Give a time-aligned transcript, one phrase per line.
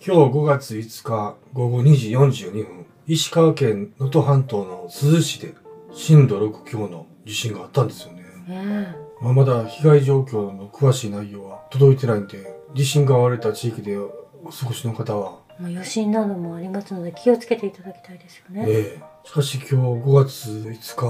[0.00, 5.54] 今日5月5日午後2時42分、石川県能登半島の珠洲市で
[5.92, 8.22] 震度6強の地震があったんですよね。
[8.46, 12.38] ねまあ、まだ被害状況の詳しい内容は届いてないんで、
[12.76, 14.08] 地震が割れた地域でお
[14.56, 15.62] 過ごしの方は、え。
[15.62, 18.66] まあ余震などもありますので気をつけていただきたいですよね。
[18.68, 21.06] ええしかし今日5月5日、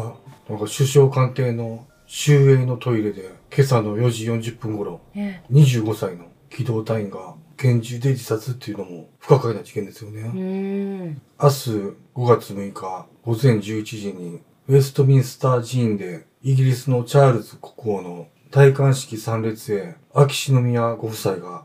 [0.49, 10.23] なんか首相官邸の周営のトイレで今朝の4時40分頃、ね25歳の機動隊員が拳銃で自殺っていうのも不可解な事件ですよね。
[10.33, 21.65] 明日5月6日午前11時にウェストミンスター寺院でイギリスのチャールズ国王の戴冠式参列へ秋篠宮ご夫妻が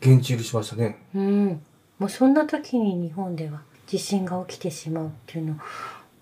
[0.00, 0.98] 現地入りしましたね。
[1.14, 1.62] うん。
[1.98, 5.56] もうそんな時に日本では地震が起きてしまうっていうの。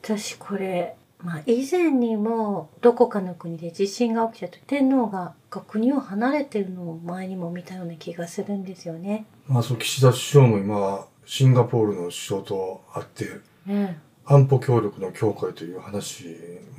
[0.02, 9.27] 私これ、まあ以前にもどこかの国で地震が起きたと天皇が国を離れてるのを前にも見たような気がするんですよね。
[9.49, 16.25] まあそう岸田首相も今シンガポールの首相と会ってね安保協力の強化という話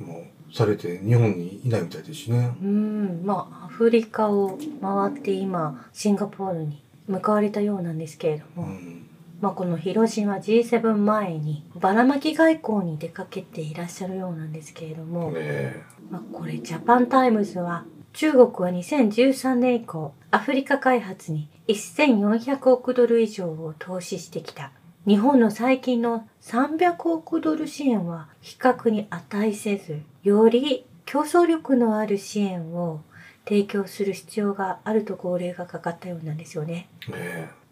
[0.00, 2.56] もされて日本にいないみたいですしね。
[2.62, 3.22] うん。
[3.24, 8.68] まあアフリカを回って今シンガポールに向かわれたようなんですけれども。
[8.68, 9.06] うん。
[9.42, 15.82] まあ、この広島 G7 前にばらまき外交に出かけていらっしゃるようなんですけれども、ねえ。
[16.12, 24.70] まあ、これ Japan Times は中国は2013年以降アフリカ開発に1400億ドル以上を投資してきた。
[25.06, 33.00] 日本の最近の300億ドル支援は比較に値せず、より競争力のある支援を
[33.48, 36.88] 提供する必要があると号令がかかったようなんですよね。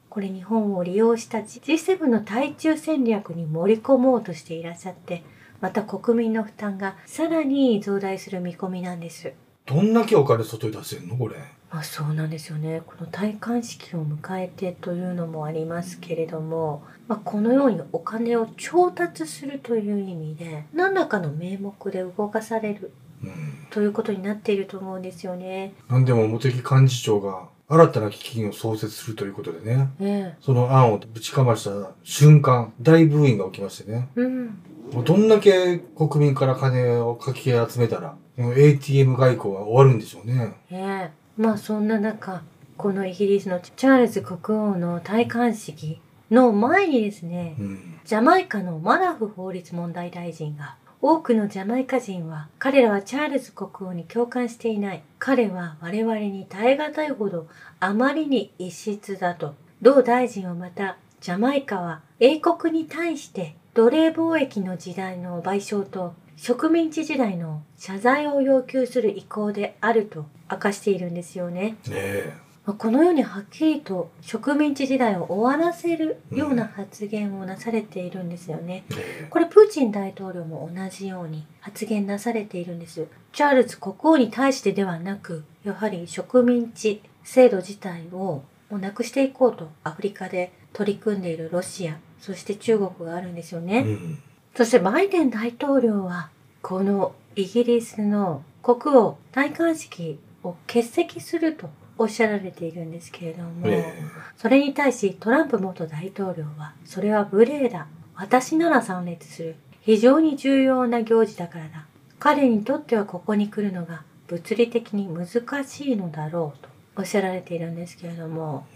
[0.08, 5.22] これ日本を利用した G7 の対中戦略に盛り込もうとしていらっしゃって、
[5.60, 9.34] また国民の負担がさらに増大する見込みなんです。
[9.70, 11.16] どんだけお金外に出せんの？
[11.16, 11.36] これ。
[11.70, 12.82] まあそうなんですよね。
[12.84, 22.90] この戴冠式を迎えてというのもありますけれども、まあ、このようにお金を調達するという意味で、何らかの名目で動かされる
[23.22, 23.30] うん。
[23.70, 25.74] ということになっていると思うんですよね。
[25.88, 29.90] なんでも茂木幹事長が新たな基金を創設するということでね。
[30.00, 34.08] ねその案をぶちかました瞬間、大ブーイングが起きましてね。
[34.16, 34.20] え。
[34.22, 34.58] うん。
[34.92, 40.34] もうどんだけ国民から金をかき集めたら、この ATM 外交は終わるんでしょうね。
[40.34, 42.42] ねえまあそんな中
[42.76, 46.00] このイギリスのチャールズ国王の戴冠式
[46.30, 48.00] の前にですねうん。
[48.04, 57.46] ジャマイカのマラフ法律問題大臣が多くのジャマイカ人は彼らはチャールズ国王に共感していない彼は我々に耐え難いほど
[57.78, 71.76] あまりに異質だと同大臣はまたジャマイカは英国に対して奴隷貿易の時代の賠償と植民地時代の謝罪を要求する意向であると明かしているんですよね。
[71.86, 72.34] ねえ。
[72.66, 78.64] まあこのようにはっきりと植民地時代を終わらせるような発言をなされているんですよね。
[78.64, 79.26] ねえ。
[79.30, 83.06] これプーチン大統領も同じように発言なされているんです。
[83.32, 93.80] チャールズ国王に対してではなく、やはり植民地制度自体をもうなくしていこうとアフリカで取り組んでいるロシア、そして中国があるんですよね。
[93.80, 94.18] うん。
[94.54, 96.30] そしてバイデン大統領は
[96.62, 103.94] このイギリスの国王戴冠式を欠席するとおっしゃられているんですけれども、ね
[104.36, 107.86] それに対しトランプ元大統領はそれは無礼だ。
[108.14, 109.56] 私なら参列する。
[109.80, 111.86] 非常に重要な行事だからだ。
[112.18, 118.66] 彼にとってはここに来るのが物理的に難しいのだろうとおっしゃられているんですけれども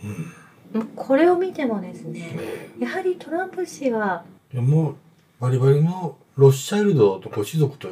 [0.96, 2.38] これを見てもですね。
[2.80, 4.96] やはりトランプ氏はもう、
[5.40, 7.88] バリバリのロスチャイルドとご子族と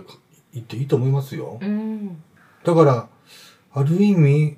[0.53, 1.59] 言っていいと思いますよ。
[1.61, 2.23] うん
[2.65, 3.09] だから、
[3.75, 4.57] ある意味、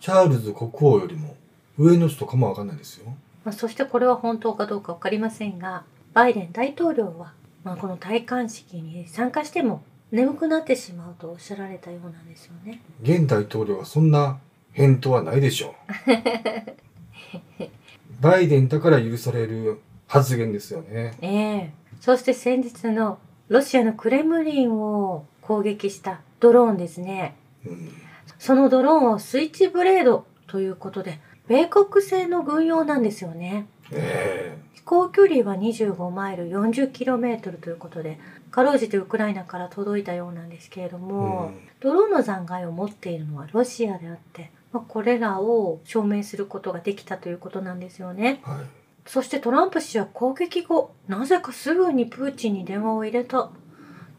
[0.00, 1.36] チャールズ国王よりも
[1.78, 3.14] 上の人かもわかんないですよ。
[3.44, 7.32] まあ、そしてこれは本当かどうか分かりませんがバイデン大統領は、
[7.62, 12.82] まあ、この戴冠式に参加しても眠くなってしまうとおっしゃられたようなんですよね。
[13.02, 14.38] 現大統領はそんな
[14.72, 15.72] 返答はないでしょう。
[18.20, 21.16] バイデンだから許される発言ですよね。
[21.20, 23.18] ええそして先日の
[23.48, 27.36] ロシアのクレムリンを攻撃したドローンですね。
[27.64, 27.90] うん。
[28.38, 31.18] そのドローンはスイッチブレードということで
[31.48, 33.66] 米国製の軍用なんですよね。
[33.92, 38.18] え飛行距離は25マイル 40km ということで
[38.50, 48.40] かろうじてウクライナから届いたようなんですけれどえも、うんドローンの残骸を持っているのはロシアであって、まあ、これらを証明することができたということなんですよね。
[48.42, 48.58] はい。
[49.06, 53.50] そしてトランプ氏は攻撃後、なぜかすぐにプーチンに電話を入れた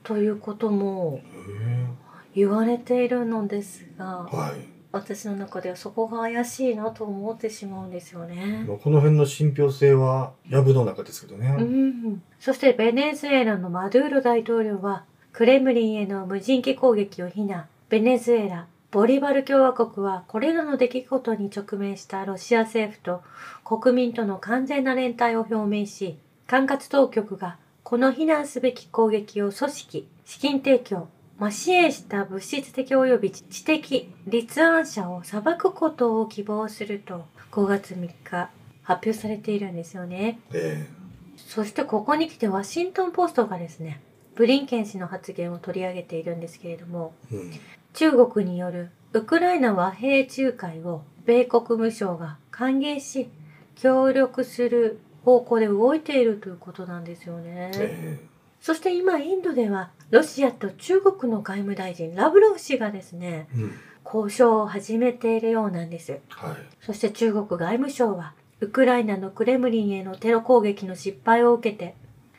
[0.04, 1.86] ということもへ
[2.34, 4.52] 言われているのですがえ、はい。
[4.92, 8.66] 私の中ではそこが怪しいなと思ってしまうんですよね。
[8.68, 11.56] まあこの辺の信憑性は、やぶの中ですけどね。
[11.60, 15.04] うん、そしてベネズエラのマドゥーロ大統領は
[15.34, 17.68] クレムリンへの無人機攻撃を非難。
[17.90, 23.22] ベネズエラ、ボリバル共和国はこれらの出来事に直面したロシア政府と
[23.66, 26.18] 国民との完全な連帯を表明し、
[26.48, 38.50] 管轄当局がこの非難すべき攻撃を組織、資金提供、まあ、支援した物質的及び知的立案者を裁くことを希望すると5月3日
[38.84, 40.40] 発表されているんですよね。
[40.54, 40.88] え
[41.36, 44.02] そしてここに来てワシントンポストがですね、
[44.36, 47.52] ブリンケン氏の発言を取り上げているんですけれども、えうん。
[47.98, 53.28] 中国によるウクライナ和平仲介を米国務省が歓迎し、
[53.74, 57.72] 協力する方向で動いているということなんですよね。
[57.74, 58.20] え
[58.62, 63.74] そして今インドではロシアと中国の外務大臣ラブロフ氏がですね、えうん。
[64.06, 66.20] 交渉を始めているようなんです。
[66.30, 66.56] はい。
[66.86, 71.96] そして中国外務省は、ウクライナのクレムリンへのテロ攻撃の失敗を受けて、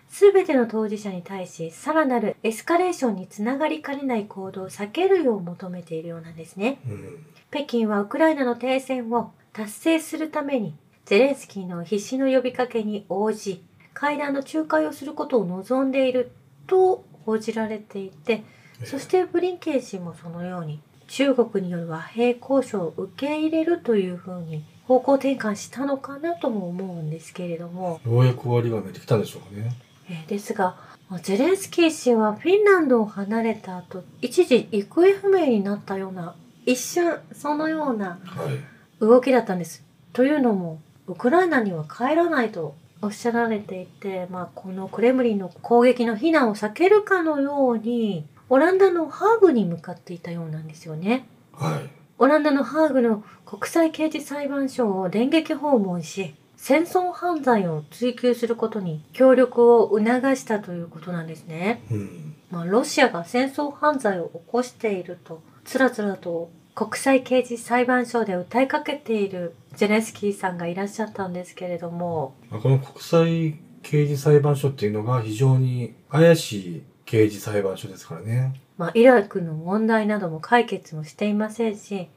[0.09, 6.81] すべての当事者に対し、さらなるエスカレーションにつながりかねない行動を避けるよう求めているようなんですね。
[6.89, 7.27] うん。
[7.51, 10.75] 北京はウクライナの停戦を達成するために、
[11.05, 13.63] ゼレンスキーの必死の呼びかけに応じ、
[13.95, 16.31] 会談の仲介をすることを望んでいる
[16.67, 18.45] と報じられていて、
[18.85, 29.71] そしてブリンケン氏もそのように中国による和平交渉を受け入れるというふうに方向転換したのかなとも思うんですけれども、ようやく終わりが見えてきたんでしょうかね。
[30.09, 30.77] えーですが
[31.23, 36.35] ゼレンスキー氏はフィンランドを離れた後一時行方不明になったような
[36.67, 38.79] 一瞬そのようなはい。
[39.01, 39.85] 動きだったんです。
[40.13, 51.27] というのもウクライナには帰らないとおっしゃられていて、まあ、このクレムリンの攻撃の非難を避けるかのようにオランダのハーグに向かっていたようなんですよね。
[51.53, 51.89] はい。
[52.19, 60.05] オランダのハーグの国際刑事裁判所を電撃訪問し、戦争犯罪を追及することに協力を促
[60.37, 61.83] したということなんですね。
[61.91, 62.35] うん。
[62.51, 78.61] まあ、ロシアが戦争犯罪を起こしていると、つらつらと国際刑事裁判所で訴えかけているゼレンスキーさんがいらっしゃったんですけれども、まあこの国際刑事裁判所っていうのが非常に怪しい刑事裁判所ですからね。
[78.77, 82.09] まあ、イラクの問題なども解決もしていませんし、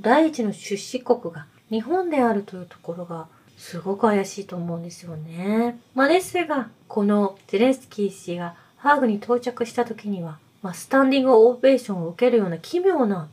[0.00, 3.28] 第一の出資国が日本であるというところが
[3.62, 5.78] すごく怪しいと思うんですよね。
[5.94, 13.28] まあ、ですが、このゼレンスキー氏がハーグに到着した時には、まあ、スタンディングオベーションを受けるような奇妙な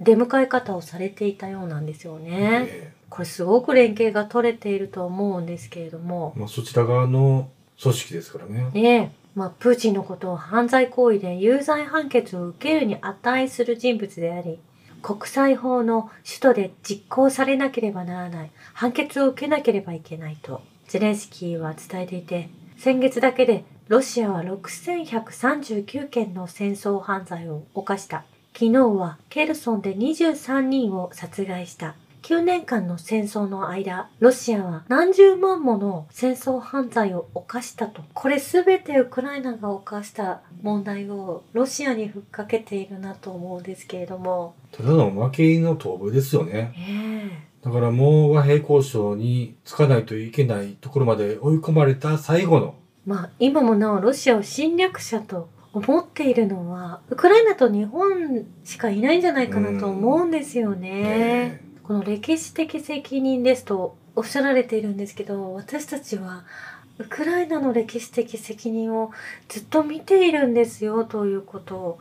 [0.00, 2.66] 出迎え方をされていたようなんですよね。
[2.68, 7.48] えこれすごく連携が取れていると思うんですけれどもえ、まあそちら側の
[7.80, 8.70] 組織ですからね。
[8.72, 14.58] ねえ、まあ、プーチンのことを犯罪行為で有罪判決を受けるに値する人物であり、
[15.02, 22.48] 国際法の首都で実行されなければならない、判決を受けなければいけないと、ゼレンスキーは伝えていて、
[22.78, 28.24] 先月だけでロシアは6139件の戦争犯罪を犯した。
[28.52, 31.94] 昨日はケルソンで23人を殺害した。
[32.22, 38.02] 9年間の戦争の間、ロシアは何十万もの戦争犯罪を犯したと。
[38.14, 44.54] これすべてウクライナが犯した問題をロシアにふっかけているなと思うんですけれども。
[44.72, 46.72] ただの負け犬の頭部ですよね。
[46.76, 61.60] ええだからもう和平交渉につかないといけないところまで追い込まれた最後の、まあ今もなおロシアを侵略者と思っているのは、ウクライナと日本しかいないんじゃないかなと思うんですよね。
[61.64, 66.44] えこの歴史的責任ですとおっしゃられているんですけど、私たちは
[66.98, 69.10] ウクライナの歴史的責任を
[69.48, 71.98] ずっと見ているんですよということを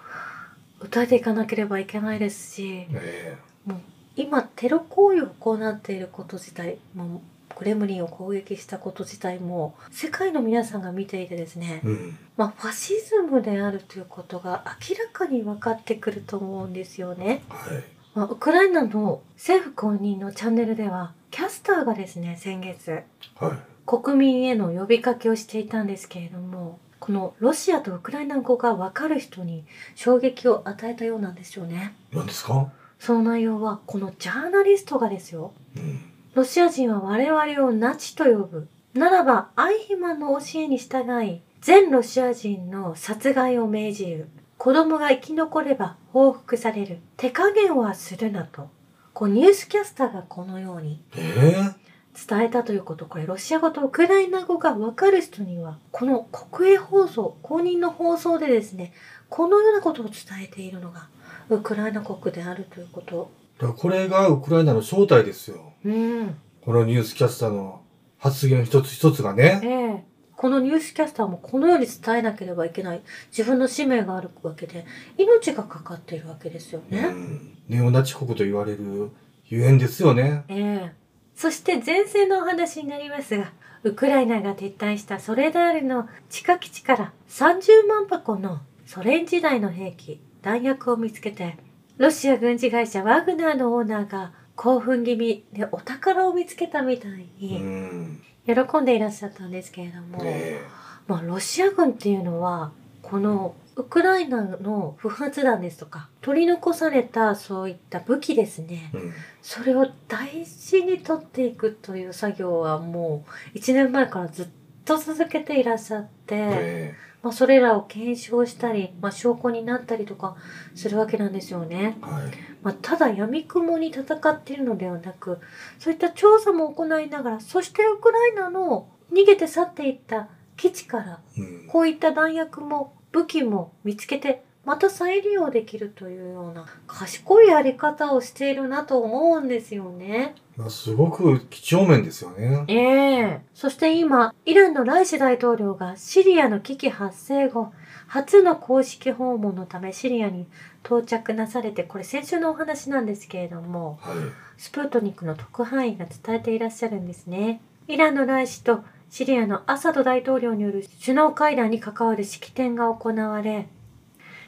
[0.80, 3.80] 訴えていかなければいけないですし、えもう
[4.16, 12.18] 今テロ行為を行っていること自体、もうクレムリンを攻撃したこと自体も世界の皆さんが見ていてですねえ、うん。
[12.38, 17.42] まあファシズムであるということが明らかに分かってくると思うんですよね。
[17.50, 17.99] はい。
[18.20, 23.02] まあ、ウクライナの政府公認のチャンネルではキャスターがですね先月
[23.40, 23.52] はい。
[23.86, 29.64] 国民への呼びかけをしていたんですけれどもこのロシアとウクライナ語が分かる人に
[29.96, 31.96] 衝撃を与えたようなんですよね。
[32.12, 32.70] 何ですか？
[33.00, 35.54] その内容はこのジャーナリストがですよ。
[35.78, 36.02] うん。
[36.34, 38.68] ロシア人は我々をナチと呼ぶ。
[38.96, 44.28] ならばアイヒマンの教えに従い全ロシア人の殺害を命じる
[44.60, 48.70] 子供が生き残れば報復される手加減はするなと
[49.14, 51.90] こうニュースキャスターがこのようにええ
[52.28, 58.92] 伝えたということこれロシア語とウクライナ語が分かる人にはこの国営放送公認の放送でですね
[59.30, 61.08] このようなことを伝えているのが
[61.48, 65.74] ウクライナ国であるということだからこれがウクライナの正体ですよ。
[65.84, 66.36] うん。
[66.62, 67.82] このニュースキャスターの
[68.18, 69.60] 発言一つ一つがね。
[69.64, 69.70] え
[70.06, 70.09] え
[70.40, 74.86] このニュースキャスターもこのように伝えなければいけない自分の使命があるわけで
[75.18, 77.02] 命がかかっているわけですようね。
[77.10, 77.58] ん。
[77.68, 79.12] ネオナチ国と言われる
[79.48, 80.46] ゆえんですよね。
[80.48, 80.92] ええ
[81.36, 83.52] そして前線のお話になりますが
[83.84, 91.58] ウクライナが撤退したソレダールの地下基地から30万箱のソ連時代の兵器弾薬を見つけて
[91.98, 98.22] ロシア軍事会社ワグナーのオーナーが興奮気味でお宝を見つけたみたいうにん。
[98.46, 100.24] 喜んでいらっしゃったんですけれども。
[100.24, 100.60] ね
[101.08, 108.98] まあ、ロシア軍っていうのはこのウクライナの不発弾ですとか取り残されたそういった武器ですねえ。
[108.98, 109.14] うん。
[109.42, 114.48] それを大事に取っていくという作業はもう1年前からずっ
[114.86, 120.36] と続けていらっしゃって、えまあ、それらを検証したり、まあ、証拠になったりとか
[120.76, 121.98] するわけなんですよね。
[122.04, 122.32] えはい。
[122.62, 125.40] まあ、ただ闇雲に戦っているのではなく
[125.80, 131.68] そういった調査も行いながらそしてウクライナの逃げて去っていった基地からうん。
[131.68, 140.36] こういった弾薬も武器も見つけてまた再利用できるというような賢いやり方をしているなと思うんですよね。
[140.58, 142.66] まあ、すごく几帳面ですよね。
[142.68, 147.72] ええそして今、イランのライシ大統領がシリアの危機発生後、
[148.10, 150.48] 初の公式訪問のためシリアに
[150.84, 154.16] 到着なされて、これ先週のお話なんですけれども、はい。
[154.58, 157.62] スプートニクの特派員が伝えていらっしゃるんですね。
[157.88, 163.68] イランのライシとシリアのアサド大統領による首脳会談に関わる式典が行われ、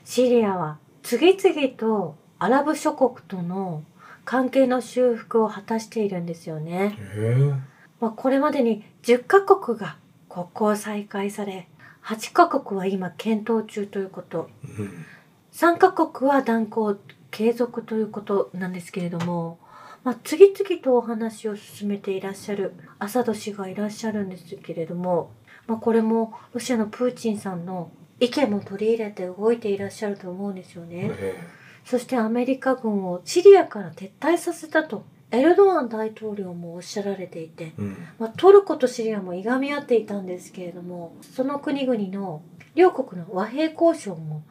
[0.06, 3.84] シリアは次々とアラブ諸国との
[4.26, 6.98] 関係の修復を果たしているんですよね。
[7.16, 11.68] ええまあ、これまでに10カ国が国交再開され、
[12.04, 14.50] 8カ国は今検討中ということ。
[14.78, 15.06] うん。
[15.54, 16.98] 3カ国は断交
[17.30, 19.60] 継続ということなんですけれども、
[20.04, 25.32] まあ、次々とお話を進めていらっしゃるアサド氏がいらっしゃるんですけれども、
[25.68, 31.12] まあ、これもロシアのプーチンさんの意見も取り入れて動いていらっしゃると思うんですよね。
[31.14, 37.98] えそしてアメリカ軍をシリアから撤退させたとエルドアン大統領もおっしゃられていて、えうん。
[38.20, 42.42] まあ、トルコとシリアもいがみ合っていたんですけれどもその国々の
[42.76, 44.44] 両国の和平交渉も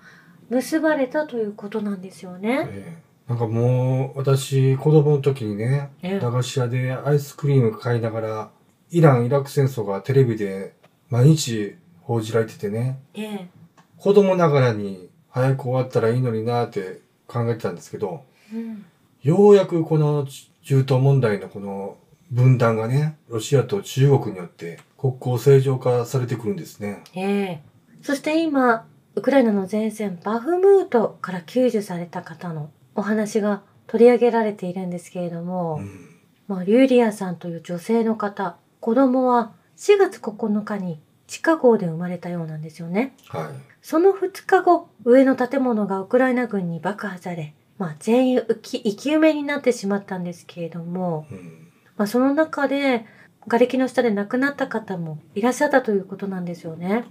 [0.49, 2.68] 結ばれたということなんですよね。
[2.70, 3.10] ええ。
[3.30, 6.18] なんかもう、私、子供の時にね、ええ。
[6.18, 8.50] 駄菓子屋でアイスクリーム買いながら、
[8.90, 10.75] イラン・イラク戦争がテレビで
[11.08, 13.49] 毎日報じられててね、ええ。
[13.96, 18.84] 子供ながらに早く終わったらいいのになって考えてたんですけど、うん。
[19.22, 20.26] ようやくこの
[20.62, 21.97] 中東問題のこの
[22.31, 27.02] 分断がね、ロシアと中国によって国交正常化されてくるんですね。
[27.14, 27.61] ええ
[28.02, 36.07] そして今ウクライナの前線バフムートから救助された方のお話が取り上げられているんですけれども、うん。
[36.49, 43.14] まあ、リューリアさんという女性の方子供は4月9日に地下壕で生まれたようなんですよね。
[43.29, 43.45] はい。
[43.83, 51.72] その2日後、上の建物がウクライナ軍に爆破され、まあ、全員生き生き埋めになってしまったんですけれども、うん。
[51.96, 53.06] まあ、その中で、
[53.49, 56.88] 瓦礫の下で亡くなった方もいらっしゃったということなんですよね。
[56.90, 57.04] はい。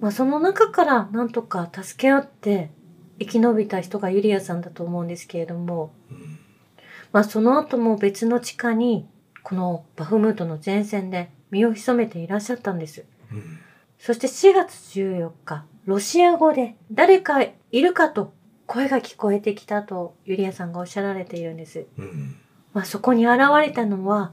[0.00, 2.72] まあ、その中からなんとか助け合って
[3.20, 6.40] 生き延びた人がユリアさんだと思うんですけれども、うん。
[7.12, 9.06] まあ、その後も別の地下に、
[9.44, 13.04] このバフムートの前線で身を潜めていらっしゃったんです。
[13.30, 13.60] うん。
[13.98, 18.34] そして4月14日、ロシア語で誰かいるかと
[18.72, 21.84] 声が聞こえてきたとユリアさんがおっしゃられているんです。
[21.98, 22.36] うん。
[22.72, 24.32] まあ、そこに現れたのは、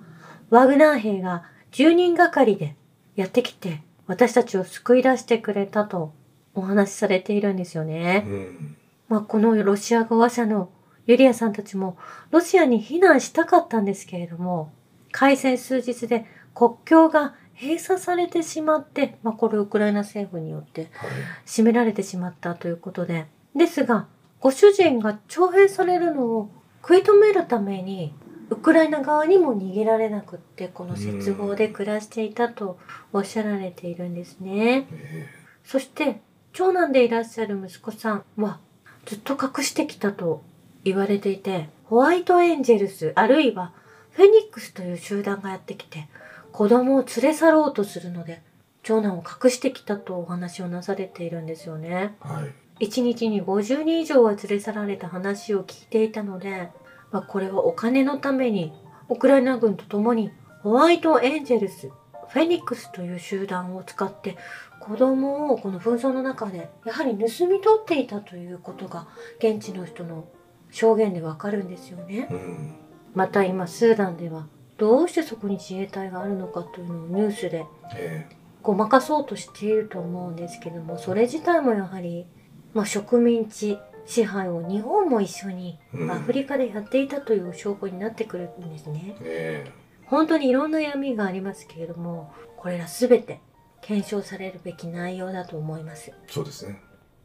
[0.49, 1.43] ワグナー兵が
[1.73, 2.77] 10人がかりで
[3.17, 6.13] やってきて、私たちを救い出してくれたと
[6.55, 8.23] お話しされているんですよね。
[8.25, 8.77] うん。
[9.09, 10.69] まあ、このロシア語話者の
[11.05, 11.97] ユリアさんたちも
[12.31, 14.71] ロシアに避難したかったんですけれども、
[15.11, 21.09] 開戦数日で国境が閉鎖されてしまって、まあ、これウクライナ政府によってはい。
[21.45, 24.07] 締められてしまったということで、ですが、
[24.39, 26.49] ご主人が徴兵されるのを
[26.81, 28.13] 食い止めるために、
[28.49, 32.79] ウクライナ側にも逃げられなくって、この絶望で暮らしていたと
[33.13, 34.87] おっしゃられているんですね。
[34.91, 35.27] え
[35.63, 36.21] そして、
[36.53, 38.59] 長男でいらっしゃる息子さんは、
[39.05, 40.41] ずっと隠してきたと
[40.83, 43.73] 言われていて、ホワイトエンジェルス、あるいは
[44.11, 46.07] フェニックスという集団がやってきて、
[46.51, 48.41] 子供を連れ去ろうとするので、
[48.83, 52.15] 長男を隠してきたとお話をなされているんですよね。
[52.25, 52.53] えはい。
[52.79, 56.69] 一日に50人以上は連れ去られた話を聞いていたので、
[57.11, 58.73] まあ、これはお金のために、
[59.09, 60.31] ウクライナ軍と共に
[60.61, 61.89] ホワイトエンジェルス、
[62.29, 64.37] フェニックスという集団を使って
[64.79, 69.07] 子供をこの紛争の中でやはり盗み取っていたということが
[69.39, 70.27] 現地の人の
[70.71, 72.27] 証言でわかるんですよね。
[72.29, 72.75] うん。
[73.15, 78.27] また今スーダンではどうしてそこに自衛隊があるのかというのをニュースでえ
[78.61, 82.27] ごまかそうとしていると思うんですけどもそれ自体もやはり、
[82.73, 89.15] まあ、植民地支配を日本も一緒にアフリカでやっていたという証拠になってくるんですね。
[89.21, 89.71] え
[90.05, 93.39] 本当にいろんな闇がありますけれどもこれら全て
[93.81, 96.11] 検証されるべき内容だと思います。
[96.27, 96.81] そうですね。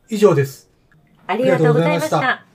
[0.08, 0.70] 以上です。
[1.26, 2.44] ありがとうございました。